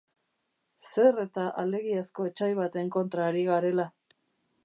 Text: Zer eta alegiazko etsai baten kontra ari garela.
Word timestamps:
Zer 0.91 1.19
eta 1.23 1.43
alegiazko 1.65 2.27
etsai 2.31 2.49
baten 2.61 2.91
kontra 2.97 3.27
ari 3.29 3.47
garela. 3.53 3.89